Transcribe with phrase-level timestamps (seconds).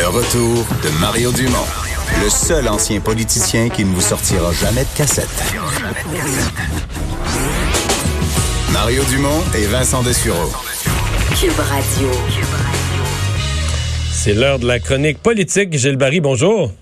[0.00, 1.66] Le retour de Mario Dumont,
[2.24, 5.28] le seul ancien politicien qui ne vous sortira jamais de cassette.
[8.72, 10.50] Mario Dumont et Vincent Dessureau.
[11.38, 12.08] Cube Radio.
[14.10, 15.76] C'est l'heure de la chronique politique.
[15.76, 16.72] Gilles Barry, bonjour.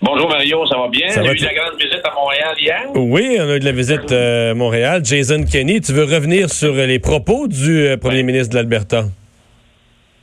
[0.00, 1.08] Bonjour Mario, ça va bien?
[1.10, 2.82] Ça a eu t- la grande visite à Montréal hier?
[2.94, 5.00] Oui, on a eu de la visite euh, à Montréal.
[5.04, 9.06] Jason Kenney, tu veux revenir sur les propos du euh, premier ministre de l'Alberta?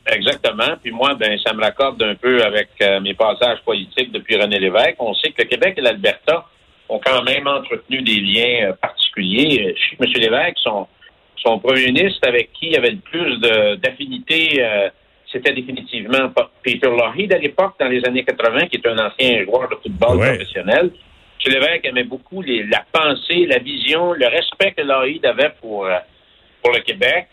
[0.06, 0.76] Exactement.
[0.82, 4.60] Puis moi, ben, ça me raccorde un peu avec euh, mes passages politiques depuis René
[4.60, 4.96] Lévesque.
[5.00, 6.46] On sait que le Québec et l'Alberta
[6.90, 9.68] ont quand même entretenu des liens euh, particuliers.
[9.70, 10.12] Euh, Je sais que M.
[10.22, 10.88] Lévesque, son,
[11.38, 14.90] son premier ministre avec qui il y avait le plus de- d'affinité, euh,
[15.32, 16.32] c'était définitivement
[16.64, 20.18] Peter Lougheed à l'époque, dans les années 80, qui est un ancien joueur de football
[20.18, 20.36] Ouais.
[20.36, 20.92] professionnel.
[21.46, 21.54] M.
[21.54, 25.98] Lévesque aimait beaucoup les- la pensée, la vision, le respect que Lougheed avait pour, euh,
[26.62, 27.28] pour le Québec.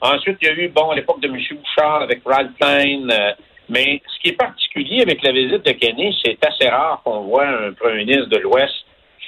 [0.00, 1.34] Ensuite, il y a eu, bon, à l'époque de M.
[1.34, 3.08] Bouchard avec Ralph Klein.
[3.10, 3.32] euh,
[3.68, 7.46] mais ce qui est particulier avec la visite de Kenny, c'est assez rare qu'on voit
[7.46, 8.72] un premier ministre de l'Ouest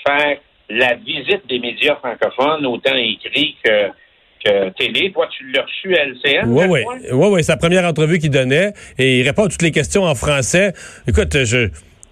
[0.07, 0.39] faire
[0.71, 3.89] la visite des médias francophones, autant écrits que,
[4.45, 5.13] que télé.
[5.13, 6.49] Toi, tu l'as reçu à LCN?
[6.49, 6.81] Oui, oui.
[7.13, 10.15] Oui, oui, sa première entrevue qu'il donnait et il répond à toutes les questions en
[10.15, 10.73] français.
[11.07, 11.69] Écoute, je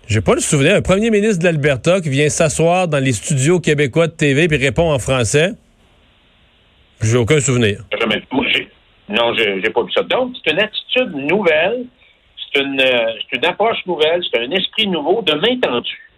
[0.08, 0.74] j'ai pas le souvenir.
[0.74, 4.56] Un premier ministre de l'Alberta qui vient s'asseoir dans les studios québécois de TV puis
[4.56, 5.52] répond en français.
[7.00, 7.80] J'ai aucun souvenir.
[9.08, 10.02] Non, j'ai j'ai pas vu ça.
[10.02, 11.84] Donc, c'est une attitude nouvelle,
[12.36, 16.10] c'est une, euh, une approche nouvelle, c'est un esprit nouveau de main tendue.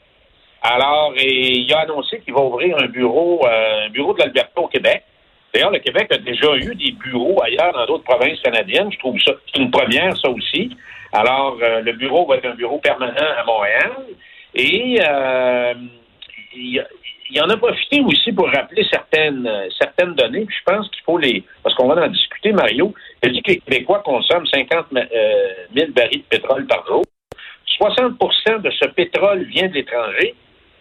[0.62, 4.60] Alors, et il a annoncé qu'il va ouvrir un bureau, euh, un bureau de l'Alberta
[4.60, 5.02] au Québec.
[5.52, 8.92] D'ailleurs, le Québec a déjà eu des bureaux ailleurs dans d'autres provinces canadiennes.
[8.92, 10.76] Je trouve ça c'est une première, ça aussi.
[11.12, 13.92] Alors, euh, le bureau va être un bureau permanent à Montréal.
[14.54, 15.74] Et euh,
[16.54, 16.84] il,
[17.30, 20.44] il en a profité aussi pour rappeler certaines, euh, certaines données.
[20.44, 21.44] Puis je pense qu'il faut les...
[21.62, 22.94] Parce qu'on va en discuter, Mario.
[23.22, 25.04] Il dit que les Québécois consomment 50 euh,
[25.74, 27.04] 000 barils de pétrole par jour.
[27.80, 30.34] 60% de ce pétrole vient de l'étranger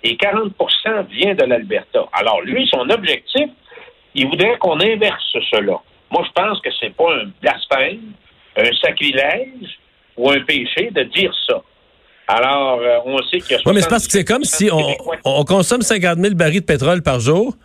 [0.04, 2.06] et 40% vient de l'Alberta.
[2.14, 3.50] Alors, lui, son objectif,
[4.16, 5.80] il voudrait qu'on inverse cela.
[6.12, 8.14] Moi, je pense que c'est pas un blasphème,
[8.58, 9.80] un sacrilège
[10.18, 11.62] ou un péché de dire ça.
[12.32, 14.70] Alors, euh, on sait qu'il y a Oui, mais c'est parce que c'est comme si
[14.72, 14.96] on,
[15.26, 17.56] on consomme 50 000 barils de pétrole par jour,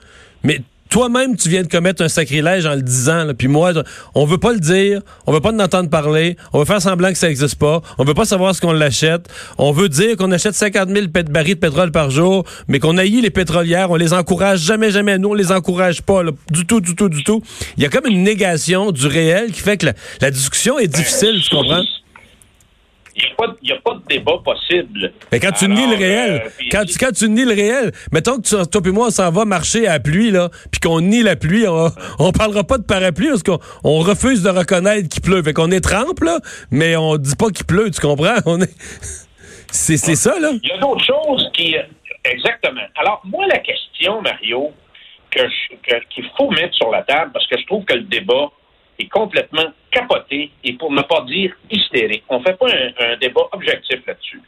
[0.42, 3.24] mais toi-même, tu viens de commettre un sacrilège en le disant.
[3.24, 3.34] là.
[3.34, 3.72] Puis moi,
[4.14, 7.10] on veut pas le dire, on veut pas en entendre parler, on veut faire semblant
[7.10, 10.30] que ça existe pas, on veut pas savoir ce qu'on l'achète, on veut dire qu'on
[10.32, 13.96] achète 50 000 pét- barils de pétrole par jour, mais qu'on haït les pétrolières, on
[13.96, 15.18] les encourage jamais, jamais.
[15.18, 17.42] Nous, on les encourage pas, là, du tout, du tout, du tout.
[17.76, 19.92] Il y a comme une négation du réel qui fait que la,
[20.22, 21.82] la discussion est difficile, tu comprends?
[23.16, 23.22] Il
[23.62, 25.12] n'y a, a pas de débat possible.
[25.30, 27.52] Mais quand tu Alors, nies le réel, euh, puis- quand, tu, quand tu nies le
[27.54, 30.48] réel, mettons que tu, toi et moi, on s'en va marcher à la pluie, là,
[30.72, 34.42] puis qu'on nie la pluie, on, on parlera pas de parapluie parce qu'on on refuse
[34.42, 35.42] de reconnaître qu'il pleut.
[35.42, 36.38] Fait qu'on est trempe, là,
[36.70, 38.34] mais on dit pas qu'il pleut, tu comprends?
[38.46, 38.70] On est...
[39.70, 40.50] C'est c'est ça, là?
[40.62, 41.74] Il y a d'autres choses qui.
[42.24, 42.80] Exactement.
[42.96, 44.72] Alors, moi, la question, Mario,
[45.30, 48.02] que je- que- qu'il faut mettre sur la table, parce que je trouve que le
[48.04, 48.50] débat
[48.98, 52.24] est complètement capoté et pour ne pas dire hystérique.
[52.28, 54.40] On ne fait pas un, un débat objectif là-dessus.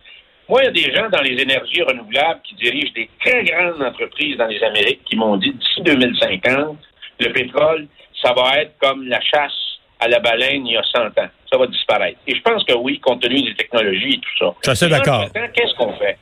[0.48, 3.82] Moi, il y a des gens dans les énergies renouvelables qui dirigent des très grandes
[3.82, 6.78] entreprises dans les Amériques qui m'ont dit d'ici 2050,
[7.18, 7.88] le pétrole,
[8.22, 9.52] ça va être comme la chasse
[9.98, 11.28] à la baleine il y a 100 ans.
[11.50, 12.18] Ça va disparaître.
[12.26, 14.54] Et je pense que oui, compte tenu des technologies et tout ça.
[14.58, 15.26] Je suis assez d'accord.
[15.32, 16.18] Qu'est-ce qu'on fait?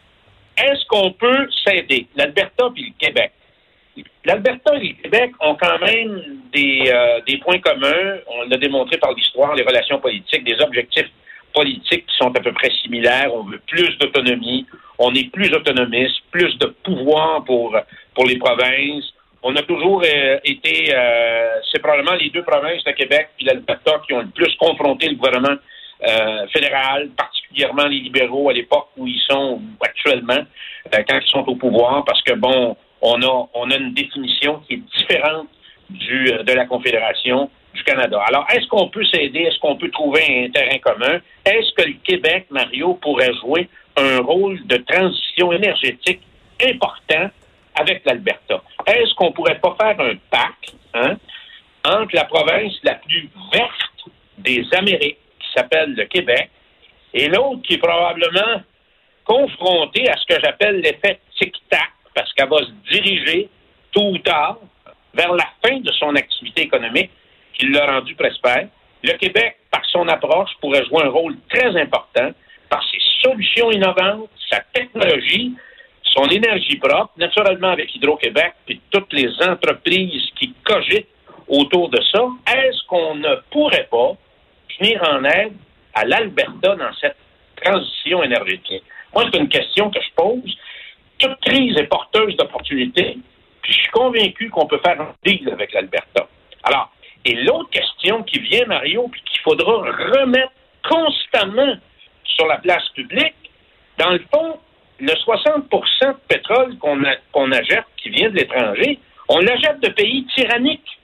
[0.56, 2.06] Est-ce qu'on peut s'aider?
[2.16, 3.32] L'Alberta puis le Québec.
[4.25, 8.19] L'Alberta et le Québec ont quand même des, euh, des points communs.
[8.28, 11.10] On l'a démontré par l'histoire, les relations politiques, des objectifs
[11.53, 13.32] politiques qui sont à peu près similaires.
[13.32, 14.66] On veut plus d'autonomie.
[14.99, 17.77] On est plus autonomiste, plus de pouvoir pour,
[18.15, 19.12] pour les provinces.
[19.43, 24.00] On a toujours euh, été, euh, c'est probablement les deux provinces, le Québec et l'Alberta,
[24.06, 25.56] qui ont le plus confronté le gouvernement
[26.03, 30.43] euh, fédéral, particulièrement les libéraux à l'époque où ils sont actuellement,
[30.94, 34.82] euh, quand ils sont au pouvoir, parce que bon, on a une définition qui est
[34.97, 35.49] différente
[35.91, 38.21] euh, de la Confédération du Canada.
[38.27, 39.41] Alors, est-ce qu'on peut s'aider?
[39.41, 41.21] Est-ce qu'on peut trouver un terrain commun?
[41.44, 46.20] Est-ce que le Québec, Mario, pourrait jouer un rôle de transition énergétique
[46.62, 47.31] important
[47.75, 48.62] avec l'Alberta?
[48.87, 51.17] Est-ce qu'on pourrait pas faire un pacte hein,
[51.85, 54.08] entre la province la plus verte
[54.38, 56.50] des Amériques, qui s'appelle le Québec,
[57.12, 58.62] et l'autre qui est probablement
[59.25, 63.49] confrontée à ce que j'appelle l'effet tic-tac, parce qu'elle va se diriger
[63.93, 64.58] tôt ou tard
[65.14, 67.11] vers la fin de son activité économique
[67.55, 68.69] qui l'a rendu prospère.
[69.02, 72.31] Le Québec, par son approche, pourrait jouer un rôle très important
[72.69, 75.55] par ses solutions innovantes, sa technologie,
[76.02, 81.08] son énergie propre, naturellement avec Hydro-Québec, puis toutes les entreprises qui cogitent
[81.49, 82.26] autour de ça.
[82.55, 84.12] Est-ce qu'on ne pourrait pas
[84.78, 85.52] venir en aide
[85.94, 87.16] à l'Alberta dans cette
[87.62, 88.82] transition énergétique?
[89.14, 90.53] Moi, c'est une question que je pose.
[91.54, 93.16] Crise est porteuse d'opportunités,
[93.62, 96.26] puis je suis convaincu qu'on peut faire un deal avec l'Alberta.
[96.64, 96.90] Alors,
[97.24, 100.50] et l'autre question qui vient, Mario, puis qu'il faudra remettre
[100.88, 101.74] constamment
[102.24, 103.36] sur la place publique,
[103.98, 104.58] dans le fond,
[104.98, 105.68] le 60%
[106.08, 108.98] de pétrole qu'on qu'on achète qui vient de l'étranger,
[109.28, 110.98] on l'achète de pays tyranniques.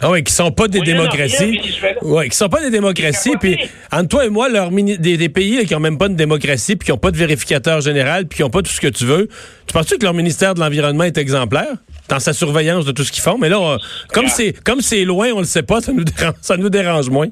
[0.00, 1.60] Ah oui, qui sont pas des démocraties.
[2.02, 3.36] Oui, qui sont pas des démocraties.
[3.40, 3.58] Puis,
[3.92, 6.92] entre toi et moi, leur des, pays qui ont même pas de démocratie, puis qui
[6.92, 9.28] ont pas de vérificateur général, puis qui ont pas tout ce que tu veux.
[9.66, 11.76] Tu penses-tu que leur ministère de l'Environnement est exemplaire
[12.08, 13.38] dans sa surveillance de tout ce qu'ils font?
[13.38, 13.78] Mais là,
[14.12, 17.08] comme c'est comme c'est loin, on le sait pas, ça nous dérange, ça nous dérange
[17.08, 17.28] moins.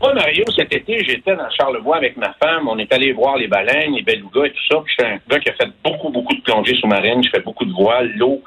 [0.00, 2.68] Moi, Mario, cet été, j'étais dans Charlevoix avec ma femme.
[2.68, 4.80] On est allé voir les baleines, les belugas et tout ça.
[4.84, 7.22] Puis je suis un gars qui a fait beaucoup, beaucoup de plongées sous-marines.
[7.24, 8.12] Je fais beaucoup de voiles.
[8.14, 8.42] L'eau,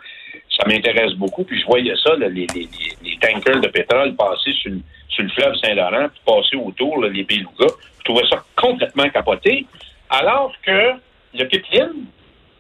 [0.57, 1.44] ça m'intéresse beaucoup.
[1.44, 4.71] Puis je voyais ça, les, les, les, tankers de pétrole passer sur,
[5.09, 7.74] sur le fleuve Saint-Laurent, puis passer autour, les belugas.
[8.00, 9.65] Je trouvais ça complètement capoté.
[10.09, 10.94] Alors que
[11.33, 12.06] le pipeline,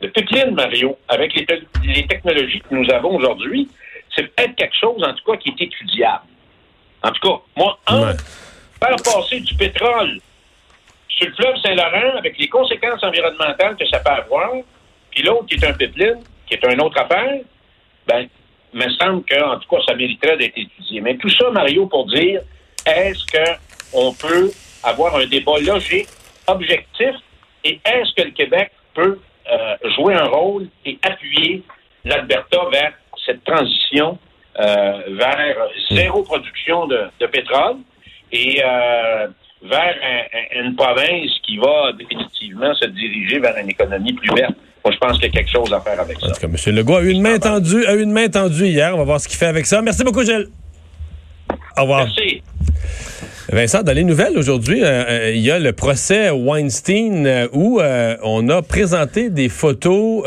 [0.01, 1.45] le pipeline, Mario, avec les,
[1.83, 3.69] les technologies que nous avons aujourd'hui,
[4.15, 6.23] c'est peut-être quelque chose, en tout cas, qui est étudiable.
[7.03, 10.19] En tout cas, moi, un, faire passer du pétrole
[11.07, 14.51] sur le fleuve Saint-Laurent avec les conséquences environnementales que ça peut avoir,
[15.09, 17.41] puis l'autre qui est un pipeline, qui est une autre affaire,
[18.07, 18.27] ben,
[18.73, 21.01] me semble qu'en tout cas, ça mériterait d'être étudié.
[21.01, 22.41] Mais tout ça, Mario, pour dire,
[22.85, 23.25] est-ce
[23.91, 24.51] qu'on peut
[24.83, 26.07] avoir un débat logique,
[26.47, 27.15] objectif,
[27.63, 29.19] et est-ce que le Québec peut
[29.51, 31.63] euh, jouer un rôle et appuyer
[32.05, 32.93] l'Alberta vers
[33.25, 34.17] cette transition
[34.59, 35.55] euh, vers
[35.91, 37.77] zéro production de pétrole?
[38.31, 39.27] et euh,
[39.63, 39.95] vers
[40.55, 44.55] une province qui va définitivement se diriger vers une économie plus verte?
[44.83, 46.27] Moi, je pense qu'il y a quelque chose à faire avec ça.
[46.27, 46.75] En tout cas, M.
[46.75, 48.95] Legault a eu une main tendue, a eu une main tendue hier.
[48.95, 49.81] On va voir ce qu'il fait avec ça.
[49.81, 50.49] Merci beaucoup, Gilles.
[51.77, 52.05] Au revoir.
[52.05, 52.41] Merci.
[53.51, 57.81] Vincent, dans les nouvelles aujourd'hui, euh, euh, il y a le procès Weinstein euh, où
[58.23, 60.23] on a présenté des photos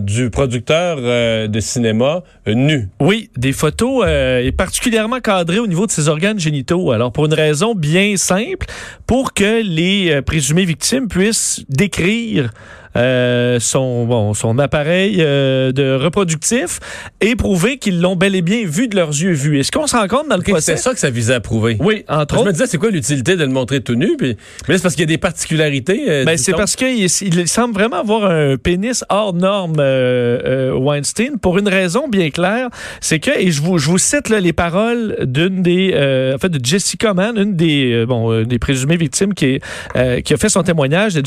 [0.00, 2.88] du producteur de cinéma nu.
[2.98, 6.92] Oui, des photos et particulièrement cadrées au niveau de ses organes génitaux.
[6.92, 8.66] Alors pour une raison bien simple,
[9.06, 12.50] pour que les présumées victimes puissent décrire
[12.96, 16.80] euh, son, bon, son appareil euh, de reproductif
[17.20, 19.60] et prouver qu'ils l'ont bel et bien vu de leurs yeux vus.
[19.60, 20.76] Est-ce qu'on se rend compte dans le procès?
[20.76, 21.76] C'est ça que ça visait à prouver.
[21.80, 22.44] Oui, entre autres.
[22.44, 24.16] Je me disais, c'est quoi l'utilité de le montrer tout nu?
[24.16, 24.36] Puis,
[24.68, 26.04] mais c'est parce qu'il y a des particularités.
[26.08, 31.58] Euh, ben, c'est parce qu'il il semble vraiment avoir un pénis hors norme, Weinstein, pour
[31.58, 32.68] une raison bien claire.
[33.00, 35.92] C'est que, et je vous, je vous cite là, les paroles d'une des,
[36.34, 39.60] en fait, de Jessica Mann, une des, bon, des présumées victimes qui,
[39.94, 41.18] est, qui a fait son témoignage.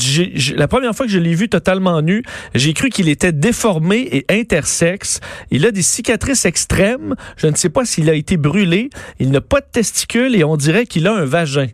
[0.56, 2.22] la première fois que je l'ai vu totalement nu.
[2.54, 5.20] J'ai cru qu'il était déformé et intersexe.
[5.50, 7.14] Il a des cicatrices extrêmes.
[7.36, 8.88] Je ne sais pas s'il a été brûlé.
[9.18, 11.68] Il n'a pas de testicules et on dirait qu'il a un vagin.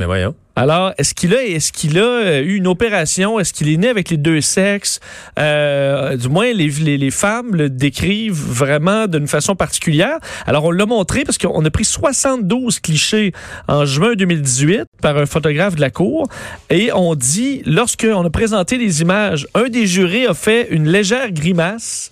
[0.00, 0.34] Mais voyons.
[0.56, 3.38] Alors, est-ce qu'il a, est-ce qu'il a euh, eu une opération?
[3.38, 4.98] Est-ce qu'il est né avec les deux sexes?
[5.38, 10.16] Euh, du moins, les, femmes le décrivent vraiment d'une façon particulière.
[10.46, 13.32] Alors, on l'a montré parce qu'on a pris 72 clichés
[13.68, 16.28] en juin 2018 par un photographe de la cour.
[16.70, 21.30] Et on dit, lorsqu'on a présenté les images, un des jurés a fait une légère
[21.30, 22.10] grimace,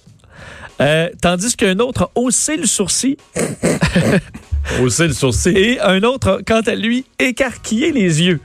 [0.82, 3.16] euh, tandis qu'un autre a haussé le sourcil.
[4.82, 5.56] Aussi le sourcil.
[5.56, 8.40] Et un autre, quant à lui, écarquillé les yeux.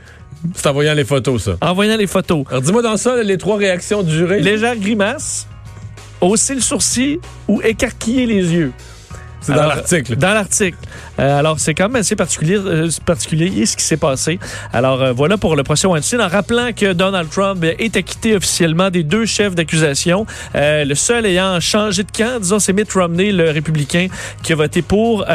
[0.55, 1.57] C'est en voyant les photos, ça.
[1.61, 2.45] En voyant les photos.
[2.49, 4.41] Alors, dis-moi dans ça, les trois réactions du jury.
[4.41, 5.47] Légère grimace,
[6.21, 8.71] hausser le sourcil ou écarquiller les yeux?
[9.43, 10.15] C'est dans l'article.
[10.15, 10.77] Dans l'article.
[11.19, 14.39] Euh, alors, c'est quand même assez particulier, euh, particulier ce qui s'est passé.
[14.71, 16.21] Alors, euh, voilà pour le procès Weinstein.
[16.21, 20.25] En rappelant que Donald Trump est acquitté officiellement des deux chefs d'accusation.
[20.55, 24.07] le seul ayant changé de camp, disons, c'est Mitt Romney, le républicain,
[24.41, 25.25] qui a voté pour,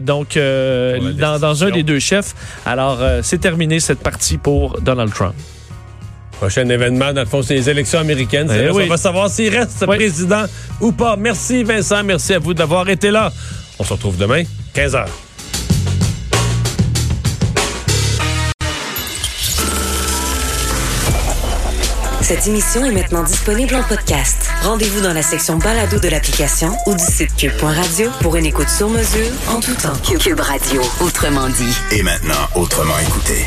[0.00, 2.34] donc, dans, dans, un des deux chefs.
[2.66, 5.34] Alors, c'est terminé cette partie pour Donald Trump.
[6.44, 8.52] Prochain événement, dans le fond, c'est les élections américaines.
[8.54, 10.44] Eh On va savoir s'il reste président
[10.78, 11.16] ou pas.
[11.16, 13.32] Merci Vincent, merci à vous d'avoir été là.
[13.78, 14.42] On se retrouve demain,
[14.74, 15.06] 15h.
[22.20, 24.50] Cette émission est maintenant disponible en podcast.
[24.64, 28.90] Rendez-vous dans la section balado de l'application ou du site cube.radio pour une écoute sur
[28.90, 29.96] mesure en tout temps.
[30.18, 31.74] Cube Radio, autrement dit.
[31.90, 33.46] Et maintenant, autrement écouté.